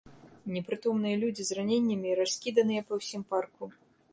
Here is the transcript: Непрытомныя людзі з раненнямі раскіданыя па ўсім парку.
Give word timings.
Непрытомныя 0.53 1.19
людзі 1.25 1.45
з 1.49 1.57
раненнямі 1.57 2.15
раскіданыя 2.21 2.81
па 2.89 2.93
ўсім 3.03 3.21
парку. 3.35 3.63